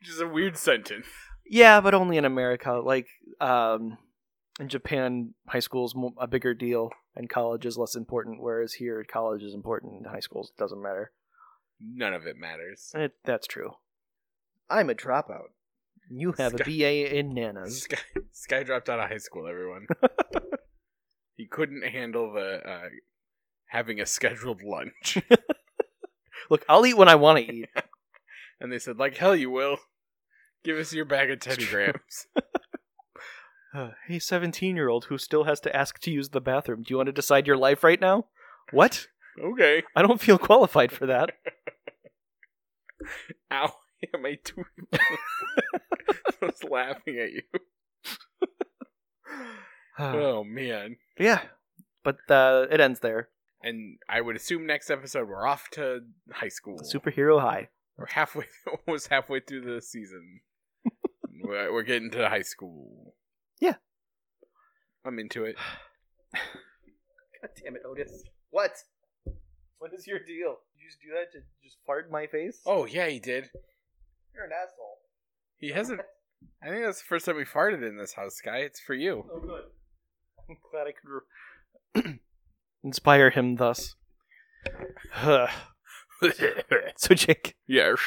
[0.00, 1.06] Which is a weird sentence.
[1.48, 2.72] Yeah, but only in America.
[2.84, 3.06] Like
[3.40, 3.98] um,
[4.60, 8.42] in Japan, high school's mo- a bigger deal, and college is less important.
[8.42, 11.12] Whereas here, college is important, and high school doesn't matter.
[11.80, 12.92] none of it matters.
[12.94, 13.72] It, that's true.
[14.68, 15.50] I'm a dropout.
[16.10, 17.82] You have a BA in nanas.
[17.82, 17.98] Sky,
[18.32, 19.46] Sky dropped out of high school.
[19.48, 19.86] Everyone.
[21.36, 22.88] he couldn't handle the uh,
[23.66, 25.18] having a scheduled lunch,
[26.50, 27.68] Look, I'll eat when I want to eat.
[28.60, 29.78] and they said, "Like hell, you will.
[30.64, 31.66] Give us your bag of Teddy.
[31.66, 32.26] Grahams."
[33.74, 36.82] Uh, hey, 17 year old who still has to ask to use the bathroom.
[36.82, 38.24] Do you want to decide your life right now?
[38.70, 39.06] What?
[39.38, 39.82] okay.
[39.94, 41.32] I don't feel qualified for that.
[43.52, 43.70] Ow!
[44.14, 44.64] am I tooth.
[44.94, 47.42] I was laughing at you.
[49.98, 50.96] Uh, Oh man.
[51.18, 51.40] yeah,
[52.04, 53.30] but uh, it ends there.
[53.62, 56.80] And I would assume next episode we're off to high school.
[56.80, 57.68] Superhero high.
[57.98, 58.44] We're halfway,
[58.86, 60.40] almost halfway through the season.
[61.42, 63.14] we're, we're getting to high school.
[63.60, 63.74] Yeah.
[65.04, 65.56] I'm into it.
[66.34, 68.24] God damn it, Otis.
[68.50, 68.72] What?
[69.78, 70.56] What is your deal?
[70.72, 72.60] Did you just do that to just fart in my face?
[72.66, 73.50] Oh yeah, he did.
[74.34, 74.98] you're an asshole.
[75.58, 76.00] He hasn't.
[76.62, 78.58] I think that's the first time we farted in this house, guy.
[78.58, 79.24] It's for you.
[79.32, 79.64] Oh, good.
[80.48, 82.20] I'm glad I could re-
[82.84, 83.94] inspire him thus.
[86.96, 87.98] so, Jake, yes.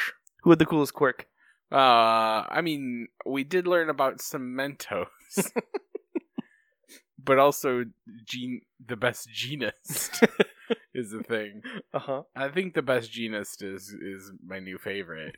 [0.42, 1.26] who had the coolest quirk?
[1.72, 5.06] Uh, I mean, we did learn about some Mentos,
[7.18, 7.84] but also
[8.24, 10.26] gen- the best Jeanist
[10.94, 11.62] is the thing.
[11.94, 12.22] Uh huh.
[12.34, 15.36] I think the best Jeanist is is my new favorite.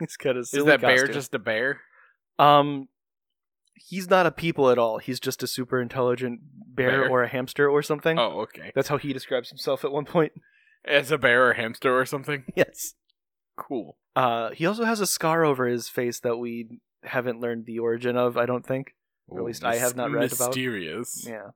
[0.00, 1.80] He's got a is silly that bear just a bear?
[2.40, 2.88] Um,
[3.74, 4.98] he's not a people at all.
[4.98, 6.40] He's just a super intelligent
[6.74, 7.08] bear, Bear?
[7.08, 8.18] or a hamster or something.
[8.18, 8.72] Oh, okay.
[8.74, 10.32] That's how he describes himself at one point.
[10.86, 12.44] As a bear or hamster or something.
[12.56, 12.94] Yes.
[13.56, 13.96] Cool.
[14.16, 18.16] Uh, he also has a scar over his face that we haven't learned the origin
[18.16, 18.36] of.
[18.36, 18.94] I don't think.
[19.28, 20.48] Or at least I have not read about.
[20.48, 21.24] Mysterious.
[21.28, 21.50] Yeah.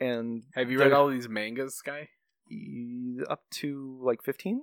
[0.00, 2.08] And Have you read all these mangas, Sky?
[2.50, 4.62] e- up to like fifteen.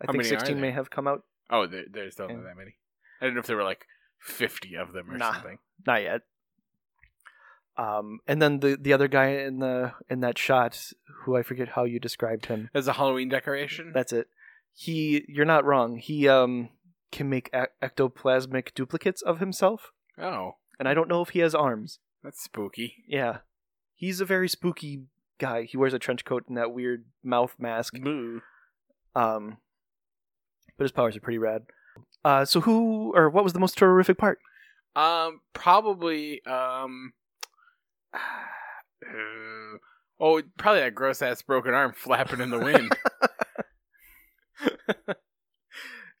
[0.00, 1.22] I How think many are sixteen may have come out.
[1.50, 2.36] Oh, there, there's don't Yeah.
[2.36, 2.76] that many.
[3.20, 3.86] I don't know if there were like
[4.20, 5.32] fifty of them or Nah.
[5.32, 5.58] something.
[5.86, 6.22] Not yet.
[7.78, 10.92] Um, and then the the other guy in the in that shot,
[11.24, 12.70] who I forget how you described him.
[12.74, 13.92] As a Halloween decoration.
[13.94, 14.28] That's it.
[14.72, 15.96] He, you're not wrong.
[15.98, 16.70] He um
[17.12, 21.54] can make e- ectoplasmic duplicates of himself, oh, and I don't know if he has
[21.54, 21.98] arms.
[22.22, 23.04] that's spooky.
[23.06, 23.38] Yeah,
[23.94, 25.04] he's a very spooky
[25.38, 25.64] guy.
[25.64, 27.94] He wears a trench coat and that weird mouth mask.
[28.00, 28.40] Boo.
[29.14, 29.58] Um,
[30.76, 31.62] but his powers are pretty rad.
[32.24, 34.38] Uh, so who or what was the most terrific part?
[34.94, 37.12] Um, probably um.
[38.16, 39.78] Uh,
[40.20, 42.96] oh, probably that gross ass broken arm flapping in the wind.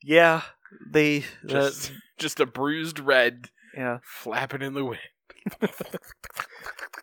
[0.06, 0.42] Yeah,
[0.88, 5.00] they just, just a bruised red yeah flapping in the wind.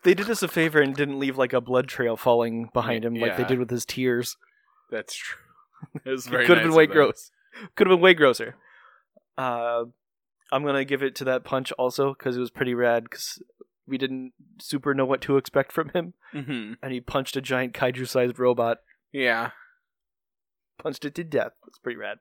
[0.04, 3.14] they did us a favor and didn't leave like a blood trail falling behind him
[3.14, 4.38] like they did with his tears.
[4.90, 5.38] That's true.
[6.06, 7.30] It was It could have nice been way gross.
[7.76, 8.56] Could have been way grosser.
[9.36, 9.84] Uh,
[10.50, 13.04] I'm gonna give it to that punch also because it was pretty rad.
[13.04, 13.42] Because
[13.86, 16.76] we didn't super know what to expect from him, Mhm.
[16.82, 18.78] and he punched a giant kaiju-sized robot,
[19.12, 19.50] Yeah.
[20.78, 21.52] punched it to death.
[21.66, 22.18] It's pretty rad.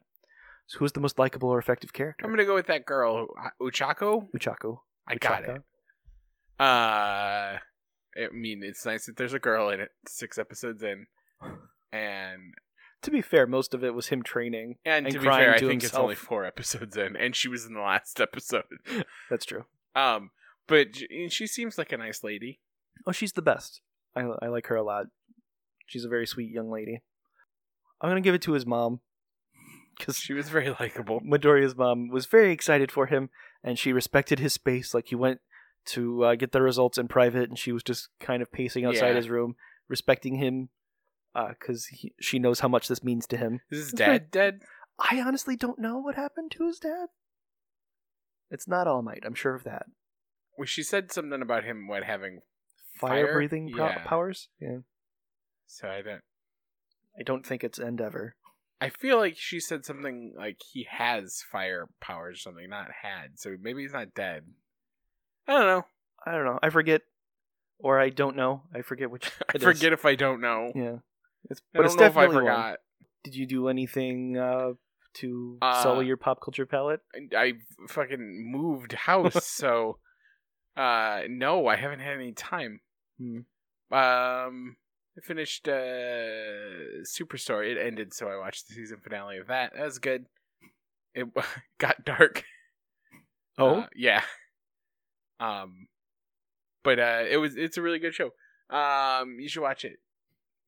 [0.67, 2.26] So who's the most likable or effective character?
[2.26, 3.28] I'm gonna go with that girl,
[3.62, 4.30] Uchako.
[4.32, 4.82] Uchako.
[5.08, 5.62] I got it.
[6.60, 6.63] Uh,
[8.15, 9.91] I mean, it's nice that there's a girl in it.
[10.08, 11.08] Six episodes in,
[11.91, 12.54] and
[13.02, 14.78] To be fair, most of it was him training.
[14.86, 16.04] and, And to be crying fair, I to think it's himself.
[16.04, 18.63] only four episodes in, and she was in the last episode.
[19.30, 19.65] That's true.
[19.95, 20.32] Um,
[20.67, 20.88] but
[21.30, 22.60] she seems like a nice lady.
[23.06, 23.82] Oh, she's the best.
[24.15, 25.08] I, I like her a lot.
[25.88, 27.02] She's a very sweet young lady.
[28.02, 28.99] I'm gonna give it to his mom
[29.97, 31.19] because She was very likable.
[31.21, 33.30] Midoriya's mom was very excited for him,
[33.63, 34.93] and she respected his space.
[34.93, 35.39] Like he went
[35.86, 39.10] to uh, get the results in private, and she was just kind of pacing outside
[39.10, 39.15] Yeah.
[39.15, 39.56] his room,
[39.89, 40.69] respecting him,
[41.49, 41.88] because
[42.19, 43.60] she knows how much this means to him.
[43.69, 44.62] Is his dad dead?
[44.99, 47.08] I honestly don't know what happened to his dad.
[48.52, 49.23] It's not All Might.
[49.26, 49.88] I'm sure of that.
[50.58, 52.42] Well, she said something about him what having.
[53.00, 53.34] Fire, Fire?
[53.34, 53.98] breathing Yeah.
[54.06, 54.50] powers.
[54.60, 54.80] Yeah,
[55.66, 56.22] So I don't.
[57.20, 58.36] I don't think it's Endeavor.
[58.82, 63.39] I feel like she said something like he has fire powers or something, not had.
[63.39, 64.44] So maybe he's not dead.
[65.48, 65.86] I don't know.
[66.26, 66.60] I don't know.
[66.62, 67.02] I forget,
[67.80, 68.63] or I don't know.
[68.76, 69.32] I forget which.
[69.50, 69.63] I it is.
[69.63, 70.72] forget if I don't know.
[70.76, 70.98] Yeah,
[71.50, 72.50] it's, I but don't it's know if I definitely.
[73.24, 74.74] Did you do anything uh,
[75.16, 77.00] to Uh, sully your pop culture palette?
[77.16, 77.54] I, I
[77.88, 80.00] fucking moved house, so
[80.76, 82.82] uh no, I haven't had any time.
[83.20, 83.40] Hmm.
[83.96, 84.78] Um
[85.18, 87.70] I finished uh Superstore.
[87.70, 89.74] It ended, so I watched the season finale of that.
[89.76, 90.26] That was good.
[91.14, 91.28] It
[91.78, 92.44] got dark.
[93.58, 94.24] Oh, Uh, yeah.
[95.40, 95.88] Um
[96.84, 98.32] but uh it was it's a really good show.
[98.70, 99.98] Um you should watch it.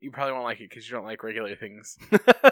[0.01, 1.97] you probably won't like it because you don't like regular things.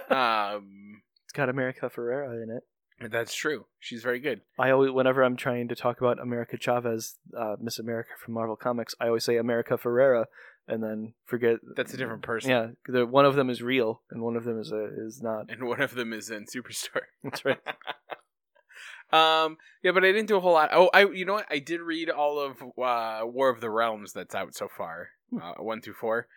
[0.10, 2.64] um, it's got America Ferrera in it.
[3.12, 3.66] That's true.
[3.80, 4.42] She's very good.
[4.60, 8.56] I always, whenever I'm trying to talk about America Chavez, uh, Miss America from Marvel
[8.56, 10.26] Comics, I always say America Ferrera,
[10.68, 12.50] and then forget That's a different person.
[12.52, 15.50] Yeah, the, one of them is real, and one of them is a, is not.
[15.50, 17.02] and one of them is in Superstar.
[17.24, 17.60] That's right.
[19.12, 20.70] um, yeah, but I didn't do a whole lot.
[20.74, 21.48] Oh, I you know what?
[21.50, 25.40] I did read all of uh, War of the Realms that's out so far, Hmm.
[25.42, 26.28] uh, one through four.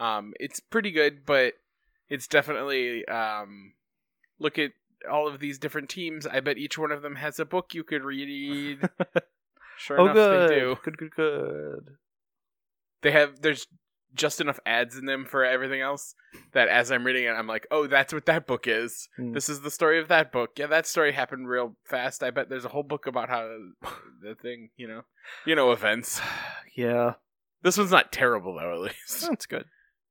[0.00, 1.54] Um, it's pretty good, but
[2.08, 3.74] it's definitely um,
[4.38, 4.72] look at
[5.10, 6.26] all of these different teams.
[6.26, 8.80] I bet each one of them has a book you could read.
[9.78, 10.50] Sure oh, enough, good.
[10.50, 10.76] they do.
[10.84, 11.96] Good, good, good.
[13.02, 13.66] They have there's
[14.14, 16.14] just enough ads in them for everything else
[16.52, 19.08] that as I'm reading it, I'm like, oh, that's what that book is.
[19.16, 19.32] Hmm.
[19.32, 20.50] This is the story of that book.
[20.56, 22.22] Yeah, that story happened real fast.
[22.22, 23.48] I bet there's a whole book about how
[24.20, 25.02] the thing, you know,
[25.46, 26.20] you know, events.
[26.74, 27.14] Yeah,
[27.62, 29.28] This one's not terrible though, at least.
[29.28, 29.66] that's good.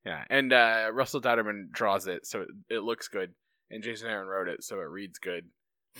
[0.05, 3.33] Yeah, and uh, Russell Dauterman draws it, so it, it looks good,
[3.71, 5.45] and Jason Aaron wrote it, so it reads good.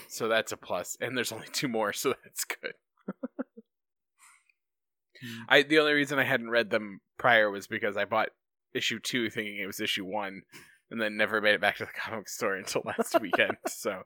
[0.08, 0.98] So that's a plus.
[1.02, 2.74] And there's only two more, so that's good.
[5.48, 8.30] I the only reason I hadn't read them prior was because I bought
[8.74, 10.42] issue two thinking it was issue one,
[10.90, 13.58] and then never made it back to the comic store until last weekend.
[13.68, 14.02] So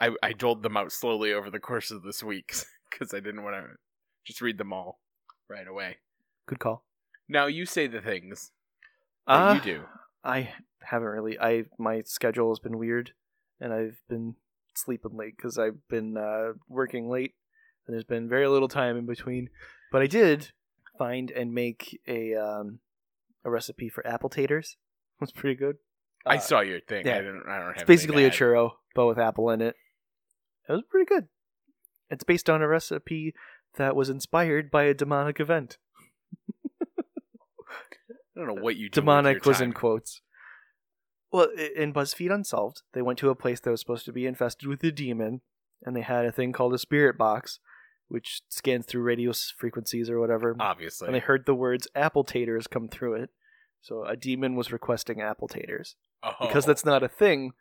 [0.00, 2.54] I I doled them out slowly over the course of this week
[2.90, 3.76] because I didn't want to
[4.24, 5.00] just read them all
[5.48, 5.96] right away.
[6.46, 6.84] Good call.
[7.28, 8.52] Now you say the things
[9.26, 9.82] Uh, you do.
[10.26, 11.38] I haven't really.
[11.38, 13.12] I my schedule has been weird,
[13.60, 14.34] and I've been
[14.74, 17.34] sleeping late because I've been uh, working late,
[17.86, 19.48] and there's been very little time in between.
[19.92, 20.50] But I did
[20.98, 22.80] find and make a um,
[23.44, 24.76] a recipe for apple taters.
[25.18, 25.76] It was pretty good.
[26.26, 27.06] I Uh, saw your thing.
[27.06, 27.14] yeah.
[27.14, 27.44] I didn't.
[27.48, 27.74] I don't have.
[27.76, 28.50] It's basically a anything to add.
[28.52, 29.76] churro, but with apple in it.
[30.68, 31.28] It was pretty good.
[32.10, 33.32] It's based on a recipe
[33.78, 35.78] that was inspired by a demonic event.
[38.36, 39.00] I don't know what you do.
[39.00, 40.20] with demonic your was in quotes.
[41.32, 44.68] Well, in BuzzFeed Unsolved, they went to a place that was supposed to be infested
[44.68, 45.40] with a demon,
[45.82, 47.58] and they had a thing called a spirit box,
[48.08, 50.54] which scans through radio frequencies or whatever.
[50.60, 53.30] Obviously, and they heard the words apple taters come through it.
[53.80, 55.96] So a demon was requesting apple taters.
[56.22, 56.32] oh.
[56.40, 57.52] Because that's not a thing,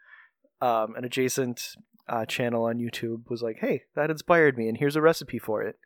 [0.61, 1.75] um, an adjacent
[2.07, 5.61] uh, channel on YouTube was like, hey, that inspired me, and here's a recipe for
[5.63, 5.77] it.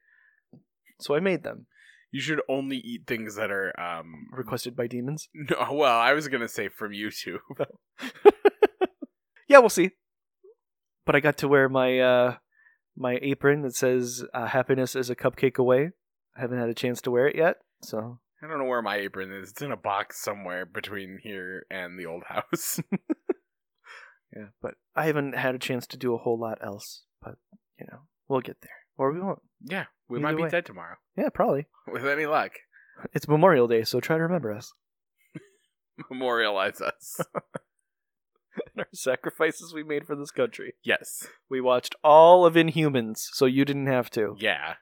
[1.00, 1.68] So I made them,
[2.12, 4.28] you should only eat things that are um.
[4.32, 5.30] requested by demons.
[5.36, 7.40] No, well, I was gonna say from YouTube.
[9.48, 9.92] yeah, we'll see.
[11.06, 12.36] But I got to wear my uh,
[12.96, 15.92] my apron that says uh, "Happiness is a cupcake away."
[16.38, 18.98] I haven't had a chance to wear it yet, so I don't know where my
[18.98, 19.52] apron is.
[19.52, 22.80] It's in a box somewhere between here and the old house.
[24.36, 24.48] yeah.
[24.62, 27.04] But I haven't had a chance to do a whole lot else.
[27.22, 27.36] But
[27.80, 29.40] you know, we'll get there, or we won't.
[29.64, 30.50] yeah, we Either might be way.
[30.50, 31.66] dead tomorrow Yeah, probably.
[31.92, 32.52] with any luck.
[33.14, 34.74] It's Memorial Day, so try to remember us.
[36.10, 37.20] Memorialize us.
[37.34, 40.74] and Our sacrifices we made for this country.
[40.84, 41.28] yes.
[41.50, 44.36] We watched all of Inhumans, so you didn't have to.
[44.40, 44.76] Yeah.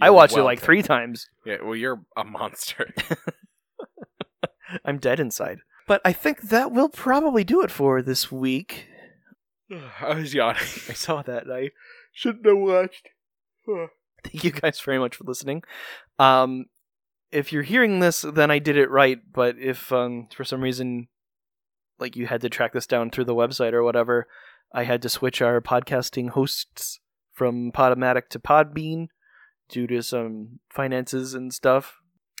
[0.00, 0.64] I You're watched it like welcome.
[0.66, 1.26] three times.
[1.44, 1.56] Yeah.
[1.64, 2.92] Well, you're a monster.
[4.84, 5.58] I'm dead inside.
[5.88, 8.86] But I think that will probably do it for this week.
[10.00, 10.60] I was yawning.
[10.88, 11.70] I saw that and I
[12.12, 13.08] shouldn't have watched.
[14.24, 15.62] Thank you guys very much for listening.
[16.18, 16.66] Um,
[17.30, 19.18] if you're hearing this, then I did it right.
[19.32, 21.08] But if um, for some reason,
[21.98, 24.26] like you had to track this down through the website or whatever,
[24.72, 27.00] I had to switch our podcasting hosts
[27.32, 29.08] from Podomatic to Podbean
[29.68, 31.96] due to some finances and stuff.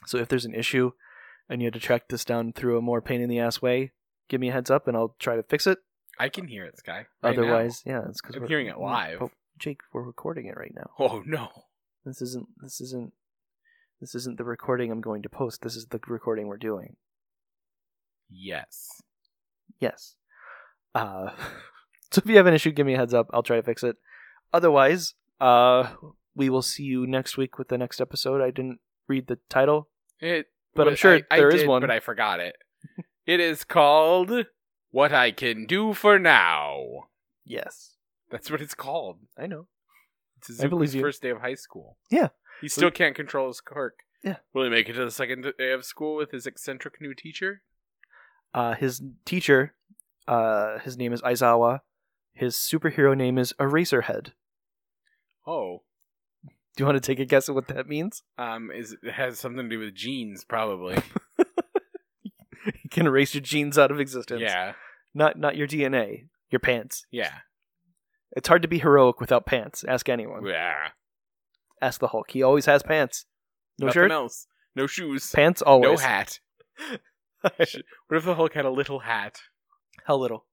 [0.06, 0.92] So if there's an issue
[1.48, 3.92] and you had to track this down through a more pain in the ass way,
[4.28, 5.78] give me a heads up and I'll try to fix it.
[6.18, 7.06] I can hear it, Sky.
[7.22, 7.42] right now.
[7.42, 9.30] Otherwise, yeah, it's because I'm we're hearing it live.
[9.58, 10.90] Jake, we're recording it right now.
[10.98, 11.48] Oh no.
[12.04, 12.46] This isn't.
[12.62, 13.12] This isn't.
[14.00, 15.62] This isn't the recording I'm going to post.
[15.62, 16.96] This is the recording we're doing.
[18.30, 19.02] Yes.
[19.80, 20.14] Yes.
[20.94, 21.30] Uh,
[22.10, 23.28] so if you have an issue, give me a heads up.
[23.32, 23.96] I'll try to fix it.
[24.52, 25.90] Otherwise, uh,
[26.34, 28.40] we will see you next week with the next episode.
[28.40, 29.88] I didn't read the title.
[30.20, 30.46] It.
[30.74, 31.80] But I'm sure I, I there is did, one.
[31.80, 32.56] but I forgot it.
[33.26, 34.30] it is called
[34.90, 37.08] "What I Can Do for Now."
[37.44, 37.96] Yes,
[38.30, 39.18] That's what it's called.
[39.38, 39.66] I know.
[40.38, 41.00] It's I believe Izuku's you.
[41.02, 41.96] first day of high school.
[42.10, 42.28] Yeah.
[42.60, 43.94] He still can't control his quirk.
[44.22, 44.36] Yeah.
[44.52, 47.62] Will he make it to the second day of school with his eccentric new teacher?
[48.52, 49.74] Uh, his teacher,
[50.26, 51.80] uh, his name is Aizawa.
[52.32, 54.32] His superhero name is Eraserhead.
[55.46, 55.82] Oh.
[56.44, 58.22] Do you want to take a guess at what that means?
[58.38, 60.98] Um, is it has something to do with genes, probably.
[62.82, 64.40] He can erase your genes out of existence.
[64.42, 64.72] yeah,
[65.14, 67.06] Not not your DNA, your pants.
[67.10, 67.32] yeah,
[68.32, 69.84] It's hard to be heroic without pants.
[69.88, 70.44] Ask anyone.
[70.46, 70.88] yeah.
[71.80, 72.30] Ask the Hulk.
[72.30, 73.24] He always has pants.
[73.78, 74.46] No Nothing shirt, else.
[74.74, 75.30] No shoes.
[75.30, 76.00] pants always.
[76.00, 76.40] No hat.
[77.40, 79.38] What if the Hulk had a little hat?
[80.04, 80.44] How little?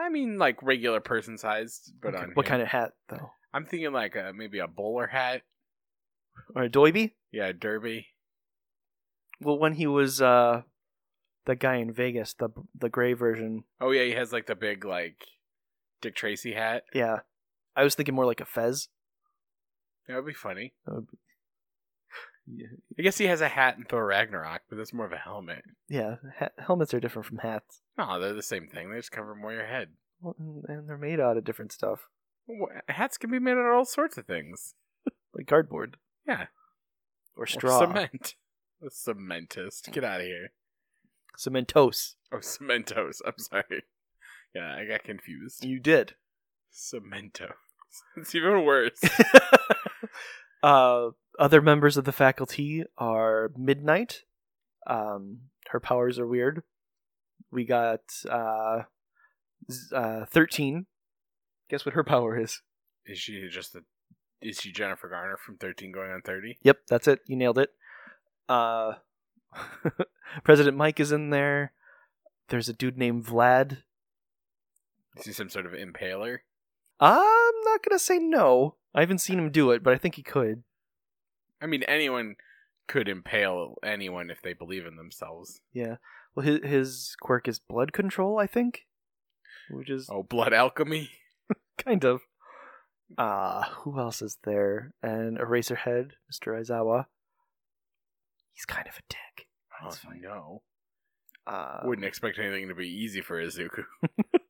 [0.00, 2.50] I mean, like regular person sized, but Okay, on What him.
[2.50, 3.32] kind of hat though?
[3.52, 5.42] I'm thinking like a maybe a bowler hat.
[6.56, 7.12] Or a doiby?
[7.30, 8.06] Yeah, a derby.
[9.42, 10.62] Well, when he was uh,
[11.44, 13.64] the guy in Vegas, the the gray version.
[13.80, 15.26] Oh yeah, he has like the big like
[16.02, 16.82] Dick Tracy hat.
[16.94, 17.20] Yeah,
[17.74, 18.88] I was thinking more like a fez.
[20.06, 20.74] That would be funny.
[20.86, 21.18] Would be-
[22.46, 22.66] Yeah,
[22.98, 25.62] I guess he has a hat in Thor Ragnarok, but that's more of a helmet.
[25.88, 28.90] yeah ha- helmets are different from hats, No, they're the same thing.
[28.90, 29.90] They just cover more of your head.
[30.20, 30.34] well,
[30.68, 32.08] and- they're made out of different stuff,
[32.46, 34.74] Wha- Hats can be made out of all sorts of things.
[35.34, 35.96] like cardboard
[36.26, 36.46] Yeah.
[37.36, 38.34] or Or straw, cement.
[38.82, 39.92] A cementist.
[39.92, 40.50] Get out of here.
[41.38, 42.16] Cementoss.
[42.32, 43.20] Oh, Cementoss.
[43.24, 43.84] I'm sorry.
[44.54, 45.64] Yeah, I got confused.
[45.64, 46.14] You did.
[46.72, 47.52] Cemento.
[48.16, 48.98] It's even worse.
[50.62, 54.22] uh, other members of the faculty are Midnight.
[54.86, 56.62] Um, her powers are weird.
[57.50, 58.00] We got
[58.30, 58.84] uh,
[59.94, 60.86] uh, thirteen.
[61.68, 62.62] Guess what her power is?
[63.04, 63.80] Is she just a?
[64.40, 66.56] Is she Jennifer Garner from Thirteen Going on Thirty?
[66.62, 67.20] Yep, that's it.
[67.26, 67.70] You nailed it.
[68.48, 68.94] Uh,
[70.44, 71.72] Present Mic is in there.
[72.48, 73.82] There's a dude named Vlad.
[75.16, 76.38] Is he some sort of impaler?
[77.00, 78.76] I'm not gonna say no.
[78.94, 80.62] I haven't seen him do it, but I think he could.
[81.60, 82.36] I mean, anyone
[82.88, 85.60] could impale anyone if they believe in themselves.
[85.72, 85.96] Yeah.
[86.34, 88.86] Well, his his quirk is blood control, I think,
[89.70, 91.10] which is Oh, blood alchemy.
[91.78, 92.20] kind of.
[93.18, 94.94] Uh, who else is there?
[95.02, 96.58] And Eraserhead, Mr.
[96.58, 97.06] Aizawa.
[98.54, 99.48] He's kind of a dick.
[99.80, 100.20] Oh That's fine.
[100.22, 100.62] no!
[101.46, 103.84] Uh, Wouldn't expect anything to be easy for Izuku.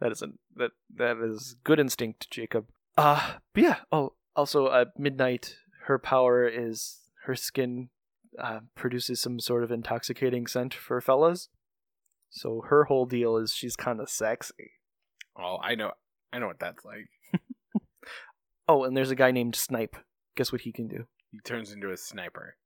[0.00, 2.66] that is a, that that is good instinct, Jacob.
[2.96, 3.76] Uh, but yeah.
[3.92, 5.56] Oh, also, uh, Midnight.
[5.86, 7.88] Her power is her skin
[8.38, 11.48] uh, produces some sort of intoxicating scent for fellas.
[12.30, 14.72] So her whole deal is she's kind of sexy.
[15.38, 15.92] Oh, I know.
[16.32, 17.08] I know what that's like.
[18.68, 19.96] Oh, and there's a guy named Snipe.
[20.36, 21.06] Guess what he can do?
[21.32, 22.56] He turns into a sniper.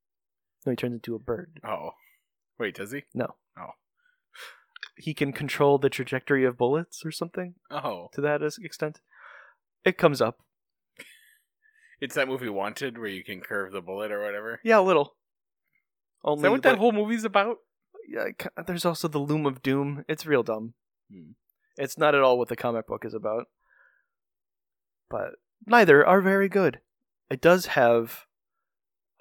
[0.66, 1.60] No, he turns into a bird.
[1.64, 1.90] Oh,
[2.58, 3.04] wait, does he?
[3.14, 3.36] No.
[3.56, 3.70] Oh.
[5.02, 9.00] He can control the trajectory of bullets or something Oh, to that extent.
[9.84, 10.38] It comes up.
[12.00, 14.60] it's that movie Wanted where you can curve the bullet or whatever.
[14.62, 15.16] Yeah, a little.
[16.24, 17.56] Only Is that what that like- whole movie's about?
[18.08, 18.26] yeah,
[18.66, 20.04] there's also the Loom of Doom.
[20.08, 20.74] It's real dumb.
[21.10, 21.32] Hmm.
[21.76, 23.46] It's not at all what the comic book is about.
[25.10, 25.32] But
[25.66, 26.78] neither are very good.
[27.28, 28.26] It does have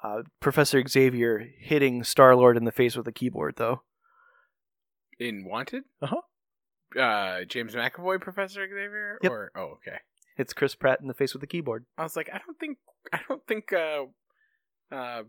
[0.03, 3.81] uh, Professor Xavier hitting Star Lord in the face with a keyboard, though.
[5.21, 5.83] In Wanted?
[6.01, 6.99] Uh-huh.
[6.99, 9.19] Uh, James McAvoy, Professor Xavier?
[9.21, 9.31] Yep.
[9.31, 9.97] Or oh, okay.
[10.35, 11.85] Hits Chris Pratt in the face with a keyboard.
[11.97, 12.79] I was like, I don't think,
[13.13, 14.05] I don't think, uh,
[14.91, 15.23] uh,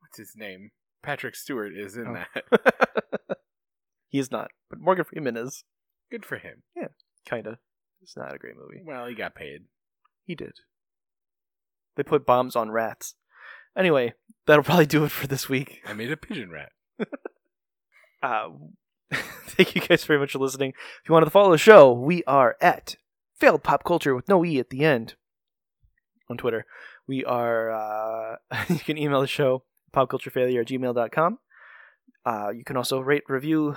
[0.00, 0.70] what's his name?
[1.02, 2.24] Patrick Stewart is in Oh.
[2.34, 3.38] that.
[4.08, 5.62] he is not, but Morgan Freeman is.
[6.10, 6.64] Good for him.
[6.74, 6.88] Yeah.
[7.24, 7.58] Kinda.
[8.02, 8.82] It's not a great movie.
[8.84, 9.62] Well, he got paid.
[10.24, 10.54] He did.
[11.96, 13.14] They put bombs on rats.
[13.76, 14.14] Anyway,
[14.46, 15.80] that'll probably do it for this week.
[15.86, 16.72] I made a pigeon rat.
[18.22, 18.48] Uh,
[19.12, 20.70] thank you guys very much for listening.
[21.02, 22.96] If you wanted to follow the show, we are at
[23.34, 25.14] Failed Pop Culture with no E at the end
[26.28, 26.66] on Twitter.
[27.06, 28.36] We are, uh,
[28.68, 29.62] you can email the show,
[29.94, 31.38] popculturefailure at gmail.com.
[32.24, 33.76] Uh, you can also rate, review,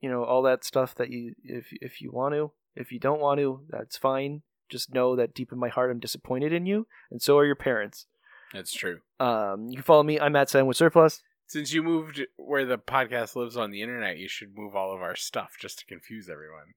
[0.00, 2.52] you know, all that stuff that you, if, if you want to.
[2.76, 4.42] If you don't want to, that's fine.
[4.68, 7.56] Just know that deep in my heart, I'm disappointed in you, and so are your
[7.56, 8.06] parents.
[8.52, 9.00] That's true.
[9.18, 10.20] Um, you can follow me.
[10.20, 11.22] I'm at Sandwich Surplus.
[11.48, 15.00] Since you moved where the podcast lives on the internet, you should move all of
[15.00, 16.74] our stuff just to confuse everyone.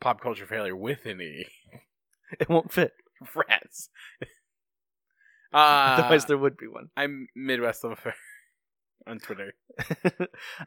[0.00, 1.46] Pop culture failure with an E.
[2.40, 2.92] It won't fit.
[3.34, 3.88] Rats.
[5.54, 6.90] Uh, Otherwise, there would be one.
[6.96, 8.14] I'm Midwest Love Affair
[9.06, 9.54] on Twitter.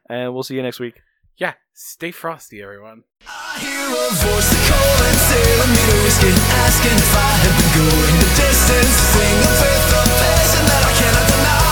[0.08, 1.00] and we'll see you next week.
[1.36, 3.04] Yeah, stay frosty, everyone.
[3.28, 6.34] I hear a voice calling, telling me to risk it,
[6.64, 8.96] asking if I had been going the distance.
[9.14, 11.69] Sing a faith of passion that I cannot deny.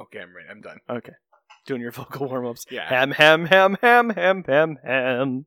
[0.00, 0.48] Okay, I'm ready.
[0.50, 0.78] I'm done.
[0.88, 1.12] okay.
[1.66, 2.64] Doing your vocal warm ups.
[2.70, 2.88] Yeah.
[2.88, 5.46] Ham, ham, ham, ham, ham, ham, ham.